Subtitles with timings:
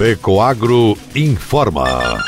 [0.00, 2.24] Fecoagro informa.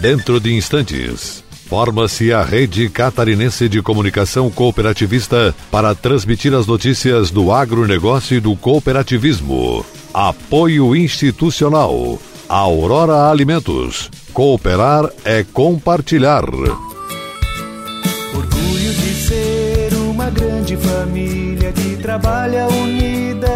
[0.00, 7.50] Dentro de instantes, forma-se a Rede Catarinense de Comunicação Cooperativista para transmitir as notícias do
[7.50, 9.84] agronegócio e do cooperativismo.
[10.14, 12.16] Apoio institucional.
[12.48, 14.08] Aurora Alimentos.
[14.32, 16.44] Cooperar é compartilhar.
[18.34, 23.55] Orgulho de ser uma grande família que trabalha unida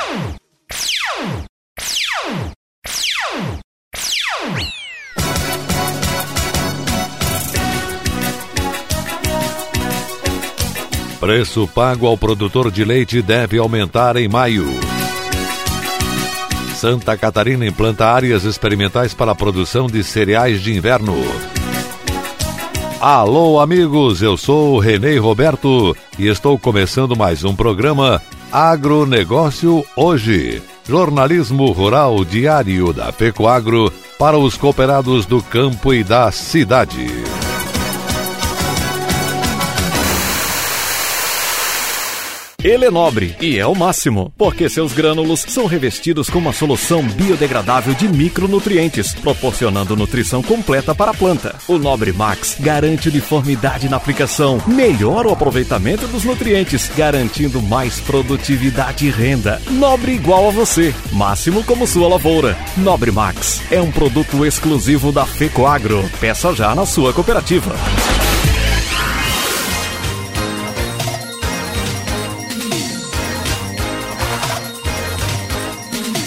[11.31, 14.67] Preço pago ao produtor de leite deve aumentar em maio.
[16.75, 21.15] Santa Catarina implanta áreas experimentais para a produção de cereais de inverno.
[22.99, 30.61] Alô, amigos, eu sou Renê Roberto e estou começando mais um programa Agronegócio Hoje.
[30.85, 33.89] Jornalismo rural diário da Pecoagro
[34.19, 37.07] para os cooperados do campo e da cidade.
[42.63, 47.01] Ele é nobre e é o máximo, porque seus grânulos são revestidos com uma solução
[47.01, 51.55] biodegradável de micronutrientes, proporcionando nutrição completa para a planta.
[51.67, 59.07] O Nobre Max garante uniformidade na aplicação, melhora o aproveitamento dos nutrientes, garantindo mais produtividade
[59.07, 59.59] e renda.
[59.71, 62.55] Nobre igual a você, máximo como sua lavoura.
[62.77, 66.07] Nobre Max é um produto exclusivo da Fecoagro.
[66.19, 67.73] Peça já na sua cooperativa.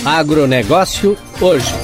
[0.05, 1.75] Agronegócio hoje.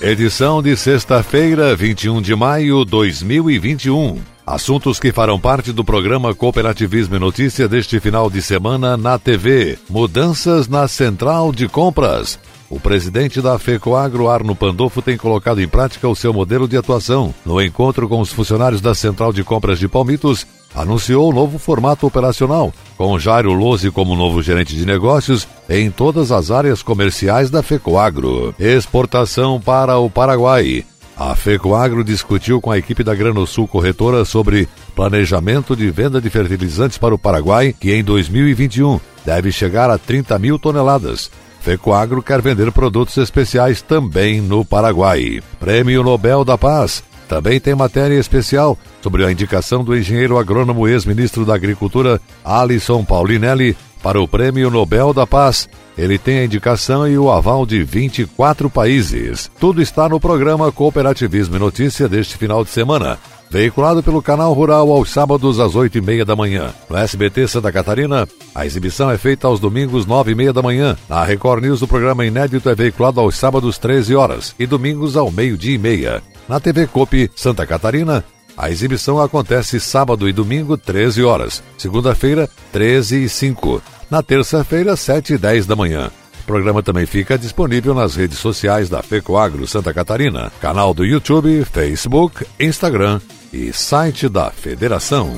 [0.00, 4.20] Edição de sexta-feira, 21 de maio de 2021.
[4.46, 9.76] Assuntos que farão parte do programa Cooperativismo e Notícia deste final de semana na TV.
[9.90, 12.38] Mudanças na Central de Compras.
[12.70, 17.34] O presidente da FECOAGRO, Arno Pandolfo, tem colocado em prática o seu modelo de atuação.
[17.44, 20.46] No encontro com os funcionários da Central de Compras de Palmitos,
[20.76, 26.30] anunciou o novo formato operacional, com Jairo Lose como novo gerente de negócios em todas
[26.30, 28.54] as áreas comerciais da FECOAGRO.
[28.58, 30.84] Exportação para o Paraguai.
[31.16, 36.98] A FECOAGRO discutiu com a equipe da Granosul Corretora sobre planejamento de venda de fertilizantes
[36.98, 41.30] para o Paraguai, que em 2021 deve chegar a 30 mil toneladas.
[41.62, 45.42] FECOAGRO quer vender produtos especiais também no Paraguai.
[45.58, 47.02] Prêmio Nobel da Paz.
[47.28, 53.76] Também tem matéria especial sobre a indicação do engenheiro agrônomo ex-ministro da Agricultura, Alisson Paulinelli,
[54.02, 55.68] para o Prêmio Nobel da Paz.
[55.98, 59.50] Ele tem a indicação e o aval de 24 países.
[59.58, 63.18] Tudo está no programa Cooperativismo e Notícia deste final de semana.
[63.56, 66.74] Veiculado pelo canal Rural aos sábados às oito e meia da manhã.
[66.90, 70.94] No SBT Santa Catarina, a exibição é feita aos domingos nove e meia da manhã.
[71.08, 75.30] Na Record News, o programa inédito é veiculado aos sábados 13 horas e domingos ao
[75.30, 76.22] meio-dia e meia.
[76.46, 78.22] Na TV Copi Santa Catarina,
[78.58, 81.62] a exibição acontece sábado e domingo 13 horas.
[81.78, 83.82] Segunda-feira, 13 e 5.
[84.10, 86.10] Na terça-feira, 7 e 10 da manhã.
[86.42, 91.64] O programa também fica disponível nas redes sociais da FECOAGRO Santa Catarina, canal do YouTube,
[91.64, 93.18] Facebook, Instagram
[93.56, 95.32] e site da Federação.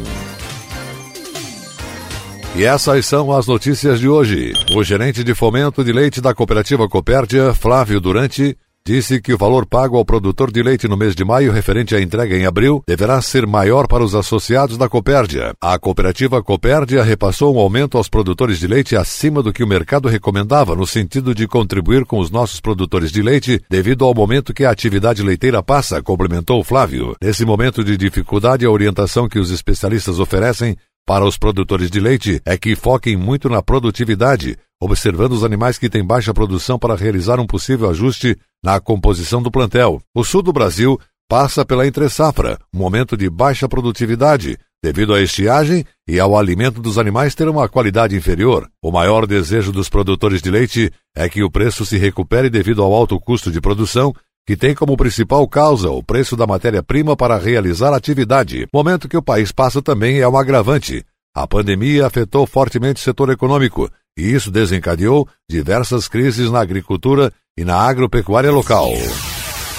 [2.57, 4.53] E essas são as notícias de hoje.
[4.75, 8.57] O gerente de fomento de leite da cooperativa Copérdia, Flávio Durante,
[8.89, 12.01] disse que o valor pago ao produtor de leite no mês de maio referente à
[12.01, 15.53] entrega em abril deverá ser maior para os associados da Copérdia.
[15.61, 20.09] A cooperativa Copérdia repassou um aumento aos produtores de leite acima do que o mercado
[20.09, 24.65] recomendava no sentido de contribuir com os nossos produtores de leite devido ao momento que
[24.65, 27.15] a atividade leiteira passa, complementou Flávio.
[27.21, 30.75] Nesse momento de dificuldade, a orientação que os especialistas oferecem
[31.09, 35.89] para os produtores de leite é que foquem muito na produtividade, observando os animais que
[35.89, 40.01] têm baixa produção para realizar um possível ajuste na composição do plantel.
[40.15, 40.99] O sul do Brasil
[41.29, 46.99] passa pela entre-safra, um momento de baixa produtividade, devido à estiagem e ao alimento dos
[46.99, 48.69] animais ter uma qualidade inferior.
[48.83, 52.93] O maior desejo dos produtores de leite é que o preço se recupere devido ao
[52.93, 54.15] alto custo de produção
[54.47, 58.67] que tem como principal causa o preço da matéria-prima para realizar a atividade.
[58.73, 61.05] Momento que o país passa também é um agravante.
[61.41, 67.65] A pandemia afetou fortemente o setor econômico e isso desencadeou diversas crises na agricultura e
[67.65, 68.89] na agropecuária local.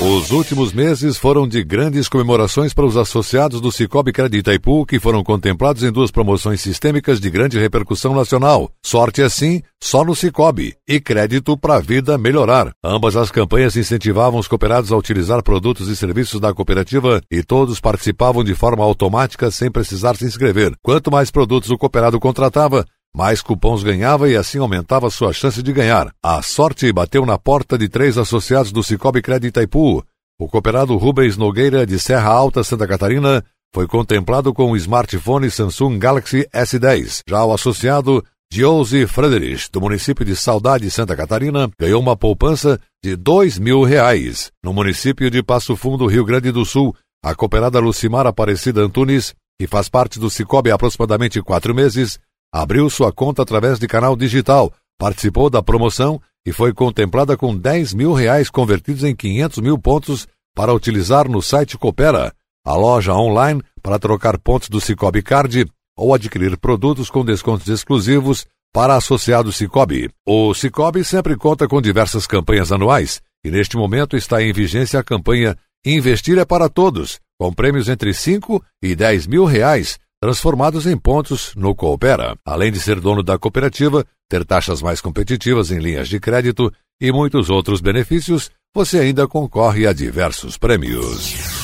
[0.02, 4.98] Os últimos meses foram de grandes comemorações para os associados do Cicobi Crédito Itaipu, que
[4.98, 8.72] foram contemplados em duas promoções sistêmicas de grande repercussão nacional.
[8.82, 10.74] Sorte assim, só no Cicobi.
[10.88, 12.72] E crédito para a vida melhorar.
[12.82, 17.82] Ambas as campanhas incentivavam os cooperados a utilizar produtos e serviços da cooperativa e todos
[17.82, 20.76] participavam de forma automática sem precisar se inscrever.
[20.82, 25.74] Quanto mais produtos o cooperado contratava, mais cupons ganhava e assim aumentava sua chance de
[25.74, 26.14] ganhar.
[26.24, 30.04] A sorte bateu na porta de três associados do Cicobi Crédito Itaipu.
[30.40, 36.00] O cooperado Rubens Nogueira, de Serra Alta, Santa Catarina, foi contemplado com o smartphone Samsung
[36.00, 37.22] Galaxy S10.
[37.28, 43.16] Já o associado Josie Frederich, do município de Saudade, Santa Catarina, ganhou uma poupança de
[43.16, 44.52] dois mil reais.
[44.64, 49.68] No município de Passo Fundo, Rio Grande do Sul, a cooperada Lucimar Aparecida Antunes, que
[49.68, 52.18] faz parte do Cicobi há aproximadamente quatro meses,
[52.52, 57.94] abriu sua conta através de canal digital, participou da promoção e foi contemplada com 10
[57.94, 62.34] mil reais convertidos em 500 mil pontos para utilizar no site Coopera,
[62.66, 65.66] a loja online para trocar pontos do Cicobi Card
[65.98, 70.10] ou adquirir produtos com descontos exclusivos para associados Cicobi.
[70.26, 75.04] O Cicobi sempre conta com diversas campanhas anuais e neste momento está em vigência a
[75.04, 80.98] campanha Investir é para Todos, com prêmios entre 5 e 10 mil reais transformados em
[80.98, 86.10] pontos no Coopera, além de ser dono da cooperativa, ter taxas mais competitivas em linhas
[86.10, 86.72] de crédito
[87.02, 91.59] e muitos outros benefícios, você ainda concorre a diversos prêmios.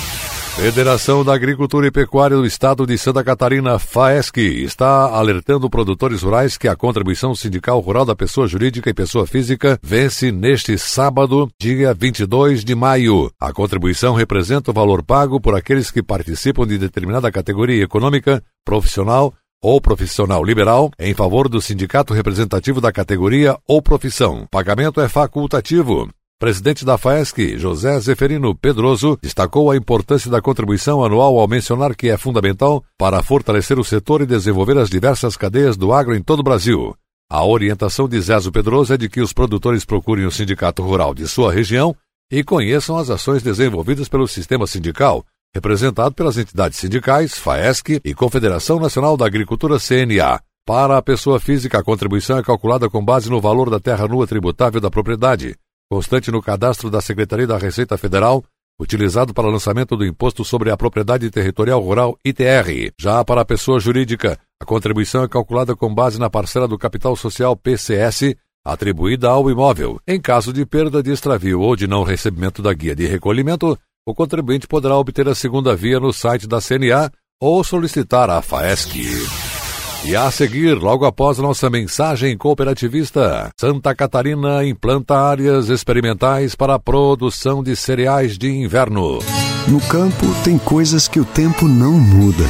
[0.56, 6.58] Federação da Agricultura e Pecuária do Estado de Santa Catarina, FAESC, está alertando produtores rurais
[6.58, 11.94] que a contribuição sindical rural da pessoa jurídica e pessoa física vence neste sábado, dia
[11.94, 13.30] 22 de maio.
[13.40, 19.34] A contribuição representa o valor pago por aqueles que participam de determinada categoria econômica, profissional
[19.62, 24.48] ou profissional liberal em favor do sindicato representativo da categoria ou profissão.
[24.50, 26.10] Pagamento é facultativo.
[26.38, 32.10] Presidente da FAESC, José Zeferino Pedroso, destacou a importância da contribuição anual ao mencionar que
[32.10, 36.42] é fundamental para fortalecer o setor e desenvolver as diversas cadeias do agro em todo
[36.42, 36.94] o Brasil.
[37.32, 41.26] A orientação de Zezo Pedroso é de que os produtores procurem o sindicato rural de
[41.26, 41.96] sua região
[42.30, 45.24] e conheçam as ações desenvolvidas pelo sistema sindical,
[45.54, 50.42] representado pelas entidades sindicais, FAESC e Confederação Nacional da Agricultura CNA.
[50.68, 54.28] Para a pessoa física, a contribuição é calculada com base no valor da terra nua
[54.28, 55.56] tributável da propriedade
[55.90, 58.44] constante no cadastro da Secretaria da Receita Federal,
[58.80, 62.92] utilizado para lançamento do Imposto sobre a Propriedade Territorial Rural ITR.
[63.00, 67.16] Já para a pessoa jurídica, a contribuição é calculada com base na parcela do capital
[67.16, 68.36] social PCS
[68.66, 70.00] atribuída ao imóvel.
[70.08, 74.14] Em caso de perda de extravio ou de não recebimento da guia de recolhimento, o
[74.14, 79.45] contribuinte poderá obter a segunda via no site da CNA ou solicitar a FAESC.
[80.08, 86.80] E a seguir, logo após nossa mensagem cooperativista, Santa Catarina implanta áreas experimentais para a
[86.80, 89.18] produção de cereais de inverno.
[89.68, 92.44] No campo, tem coisas que o tempo não muda,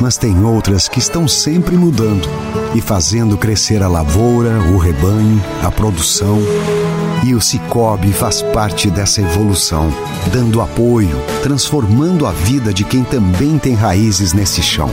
[0.00, 2.28] mas tem outras que estão sempre mudando
[2.72, 6.38] e fazendo crescer a lavoura, o rebanho, a produção.
[7.26, 9.92] E o Cicobi faz parte dessa evolução,
[10.32, 14.88] dando apoio, transformando a vida de quem também tem raízes nesse chão.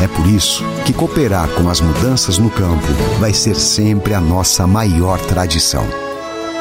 [0.00, 2.86] É por isso que cooperar com as mudanças no campo
[3.18, 5.84] vai ser sempre a nossa maior tradição.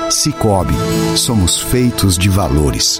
[0.09, 0.73] Cicobi,
[1.15, 2.99] somos feitos de valores.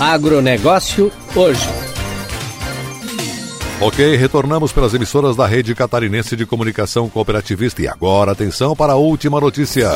[0.00, 1.68] Agronegócio hoje.
[3.80, 8.96] Ok, retornamos pelas emissoras da Rede Catarinense de Comunicação Cooperativista e agora atenção para a
[8.96, 9.88] última notícia.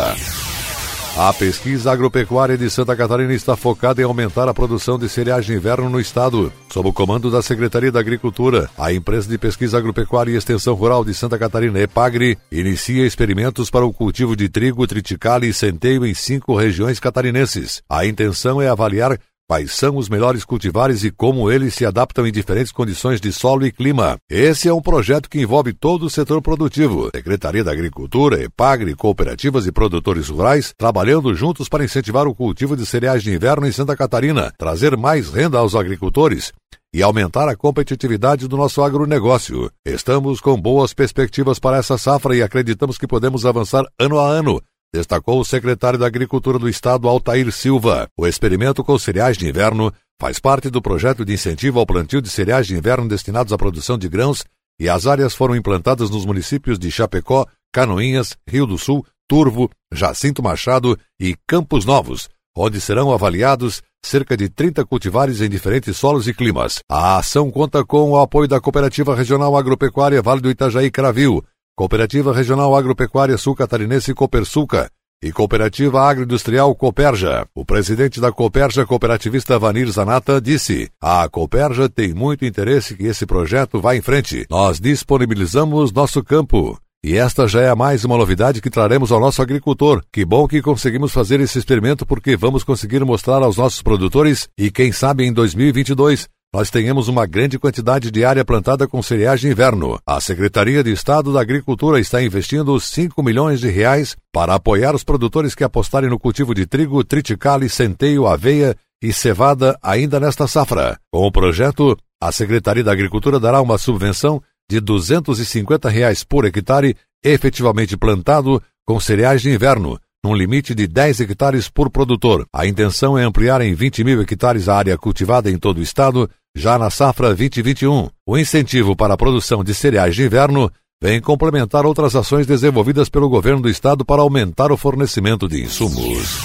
[1.16, 5.54] A pesquisa agropecuária de Santa Catarina está focada em aumentar a produção de cereais de
[5.54, 6.52] inverno no estado.
[6.68, 11.04] Sob o comando da Secretaria da Agricultura, a empresa de pesquisa agropecuária e extensão rural
[11.04, 16.14] de Santa Catarina, EPAGRE, inicia experimentos para o cultivo de trigo, triticale e centeio em
[16.14, 17.80] cinco regiões catarinenses.
[17.88, 19.16] A intenção é avaliar
[19.46, 23.66] Quais são os melhores cultivares e como eles se adaptam em diferentes condições de solo
[23.66, 24.16] e clima?
[24.30, 27.10] Esse é um projeto que envolve todo o setor produtivo.
[27.14, 32.86] Secretaria da Agricultura, EPAGRE, cooperativas e produtores rurais trabalhando juntos para incentivar o cultivo de
[32.86, 36.50] cereais de inverno em Santa Catarina, trazer mais renda aos agricultores
[36.94, 39.70] e aumentar a competitividade do nosso agronegócio.
[39.84, 44.62] Estamos com boas perspectivas para essa safra e acreditamos que podemos avançar ano a ano
[44.94, 48.08] destacou o secretário da Agricultura do Estado, Altair Silva.
[48.16, 52.30] O experimento com cereais de inverno faz parte do projeto de incentivo ao plantio de
[52.30, 54.44] cereais de inverno destinados à produção de grãos
[54.78, 60.40] e as áreas foram implantadas nos municípios de Chapecó, Canoinhas, Rio do Sul, Turvo, Jacinto
[60.40, 66.34] Machado e Campos Novos, onde serão avaliados cerca de 30 cultivares em diferentes solos e
[66.34, 66.80] climas.
[66.88, 71.42] A ação conta com o apoio da Cooperativa Regional Agropecuária Vale do Itajaí Cravil,
[71.76, 74.88] Cooperativa Regional Agropecuária Sul Catarinense Copersuca
[75.20, 77.44] e Cooperativa Agroindustrial Coperja.
[77.52, 83.26] O presidente da Coperja, cooperativista Vanir Zanata, disse: A Coperja tem muito interesse que esse
[83.26, 84.46] projeto vá em frente.
[84.48, 86.78] Nós disponibilizamos nosso campo.
[87.02, 90.00] E esta já é mais uma novidade que traremos ao nosso agricultor.
[90.12, 94.70] Que bom que conseguimos fazer esse experimento porque vamos conseguir mostrar aos nossos produtores e
[94.70, 99.48] quem sabe em 2022 nós tenhamos uma grande quantidade de área plantada com cereais de
[99.48, 99.98] inverno.
[100.06, 105.02] A Secretaria de Estado da Agricultura está investindo 5 milhões de reais para apoiar os
[105.02, 110.96] produtores que apostarem no cultivo de trigo, triticale, centeio, aveia e cevada ainda nesta safra.
[111.12, 116.96] Com o projeto, a Secretaria da Agricultura dará uma subvenção de 250 reais por hectare
[117.24, 122.46] efetivamente plantado com cereais de inverno, num limite de 10 hectares por produtor.
[122.52, 126.30] A intenção é ampliar em 20 mil hectares a área cultivada em todo o estado,
[126.56, 128.08] já na safra 2021.
[128.26, 130.70] O incentivo para a produção de cereais de inverno
[131.02, 136.38] vem complementar outras ações desenvolvidas pelo governo do estado para aumentar o fornecimento de insumos.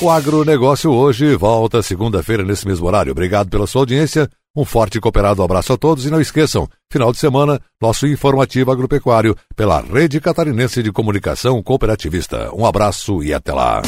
[0.00, 3.12] O agronegócio hoje volta segunda-feira nesse mesmo horário.
[3.12, 4.28] Obrigado pela sua audiência.
[4.56, 8.70] Um forte e cooperado abraço a todos e não esqueçam, final de semana, nosso informativo
[8.70, 12.54] agropecuário pela Rede Catarinense de Comunicação Cooperativista.
[12.54, 13.82] Um abraço e até lá.